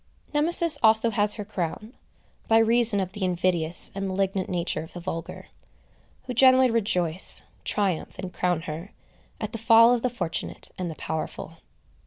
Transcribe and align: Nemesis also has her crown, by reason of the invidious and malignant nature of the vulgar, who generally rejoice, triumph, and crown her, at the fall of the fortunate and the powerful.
Nemesis 0.33 0.79
also 0.81 1.11
has 1.11 1.35
her 1.35 1.45
crown, 1.45 1.93
by 2.47 2.57
reason 2.57 2.99
of 2.99 3.11
the 3.11 3.23
invidious 3.23 3.91
and 3.93 4.07
malignant 4.07 4.49
nature 4.49 4.81
of 4.81 4.93
the 4.93 4.99
vulgar, 4.99 5.49
who 6.23 6.33
generally 6.33 6.71
rejoice, 6.71 7.43
triumph, 7.63 8.17
and 8.17 8.33
crown 8.33 8.61
her, 8.63 8.93
at 9.39 9.51
the 9.51 9.59
fall 9.59 9.93
of 9.93 10.01
the 10.01 10.09
fortunate 10.09 10.71
and 10.75 10.89
the 10.89 10.95
powerful. 10.95 11.59